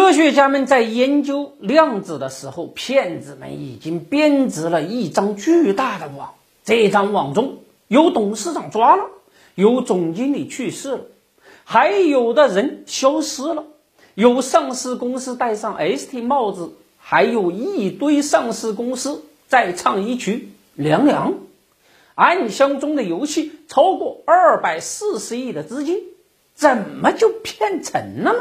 [0.00, 6.34] 科学家们在研究量子的时候，骗子们已经编织了一张巨大的网。
[6.64, 9.02] 这张网中有董事长抓了，
[9.56, 11.00] 有总经理去世了，
[11.64, 13.64] 还有的人消失了，
[14.14, 21.32] 有上市公司戴上 ST 帽子，还有一堆上市公司在唱一曲《凉凉》。
[22.14, 26.04] 暗箱中的游戏超过二百四十亿的资金，
[26.54, 28.38] 怎么就骗成了呢？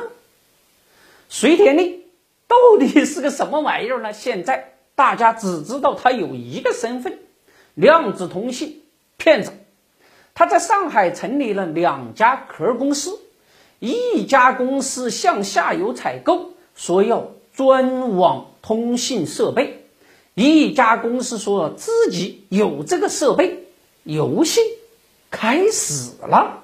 [1.29, 2.05] 隋田力
[2.47, 4.13] 到底是个什么玩意儿呢？
[4.13, 7.19] 现在大家只知道他有一个身份——
[7.75, 8.83] 量子通信
[9.17, 9.51] 骗子。
[10.33, 13.19] 他在上海成立了两家壳公司，
[13.79, 19.79] 一家公司向下游采购，说要专网通信设备；
[20.35, 23.65] 一家公司说自己有这个设备。
[24.03, 24.61] 游戏
[25.29, 26.63] 开始了，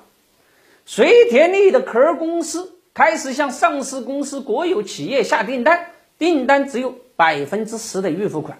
[0.85, 2.73] 隋田力的壳公司。
[2.94, 5.88] 开始向上市公司、国有企业下订单，
[6.20, 8.60] 订单只有百分之十的预付款。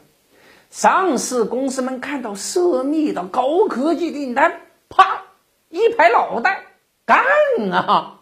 [0.72, 5.26] 上市公司们看到涉密的高科技订单，啪
[5.70, 6.64] 一拍脑袋，
[7.06, 7.24] 干
[7.72, 8.22] 啊！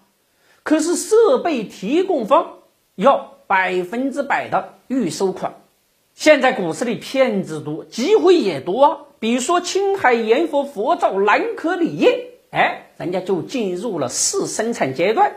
[0.64, 2.56] 可是设备提供方
[2.96, 5.56] 要百分之百的预收款。
[6.14, 8.98] 现在股市里骗子多，机会也多啊。
[9.20, 15.32] 比如说青海研佛佛造蓝科锂业，哎，人家就进入了试生产阶段。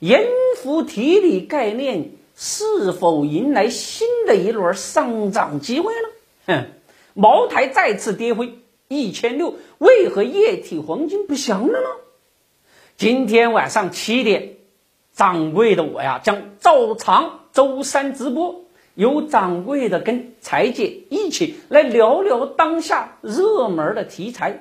[0.00, 6.08] 盐氟提锂概念是否迎来新的一轮上涨机会呢？
[6.46, 6.66] 哼，
[7.14, 11.86] 茅台再次跌回一千六，为何液体黄金不香了呢？
[12.96, 14.54] 今天晚上七点，
[15.12, 18.62] 掌柜的我呀将照常周三直播，
[18.94, 24.60] 由掌柜的跟财姐一起来聊聊当下热门的题材，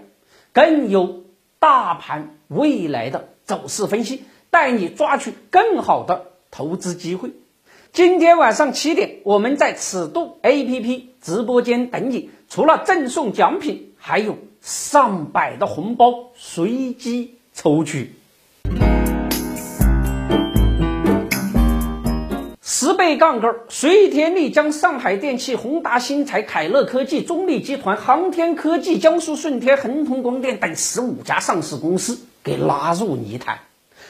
[0.52, 1.26] 更有
[1.60, 4.24] 大盘未来的走势分析。
[4.50, 7.32] 带你抓取更好的投资机会。
[7.92, 12.30] 今天晚上七点，我们在此度 APP 直播间等你。
[12.50, 18.14] 除了赠送奖品，还有上百的红包随机抽取。
[22.62, 33.60] 十倍杠杆，隋天利将上海电气、宏达新材、凯乐科技、中立集团、航天科技、江苏舜天、恒通光电等十五家上市公司给拉入泥潭。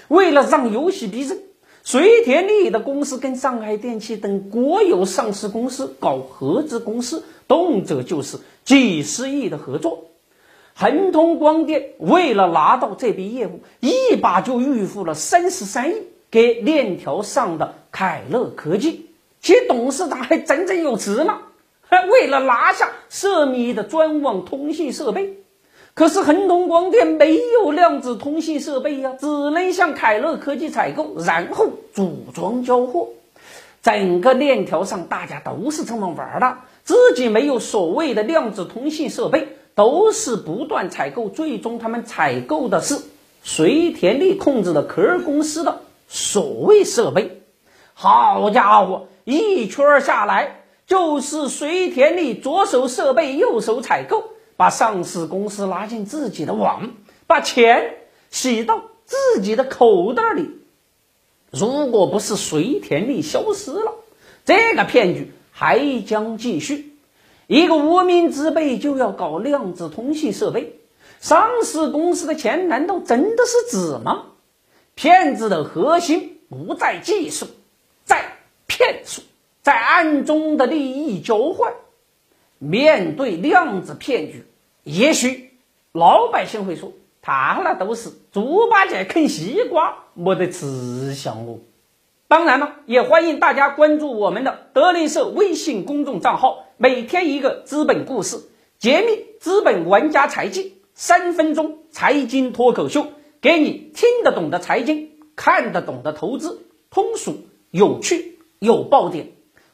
[0.08, 1.40] 为了让游戏逼真，
[1.84, 10.06] 隋田利的公司跟上海电气等国有上市公司搞合资公司，动辄就是几十亿的合作。
[10.76, 19.08] 恒通光电为了拿到这笔业务，一把就预付了三十三亿给链条上的凯乐科技，
[19.42, 21.40] 其董事长还振振有词呢。
[22.12, 25.38] 为了拿下涉密的专网通信设备。
[25.98, 33.08] 可是恒通光电没有量子通信设备呀，只能向凯乐科技采购，然后组装交货。
[33.82, 43.00] 整个链条上大家都是这么玩的，自己没有所谓的量子通信设备，都是不断采购，最终他们采购的是
[43.44, 47.42] 隋田利控制的壳公司的所谓设备。
[47.96, 54.26] 好家伙，一圈下来就是隋田利左手设备，右手采购。
[54.58, 56.92] 把上市公司拉进自己的网，
[57.28, 57.94] 把钱
[58.32, 60.50] 洗到自己的口袋里。
[61.52, 63.94] 如果不是隋田利消失了，
[64.44, 66.94] 这个骗局还将继续。
[67.48, 70.80] 一个无名之辈就要搞量子通信设备，
[71.22, 74.26] 上市公司的钱难道真的是纸吗？
[74.96, 77.46] 骗子的核心不在技术，
[78.04, 78.34] 在
[78.66, 79.22] 骗术，
[79.62, 81.74] 在暗中的利益交换。
[82.60, 84.46] 面对量子骗局，
[84.84, 85.52] 也许
[85.92, 91.60] 老百姓会说：“他那都是猪八戒啃西瓜，没得吃相哦。”
[92.30, 98.38] 当然了，也欢迎大家关注我们的德林社微信公众账号，每天一个资本故事，
[98.80, 103.08] 揭秘资本玩家财技，三分钟财经脱口秀，
[103.40, 109.30] 给你听得懂的财经，看得懂的投资，通俗有趣有爆点。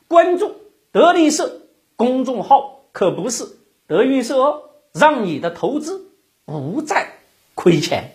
[0.07, 0.51] 关注
[0.91, 1.62] 德林社
[2.05, 2.81] 公众号。
[2.91, 3.47] 可不是
[3.87, 4.61] 德云社哦，
[4.93, 6.11] 让你的投资
[6.45, 7.07] 不再
[7.55, 8.11] 亏钱。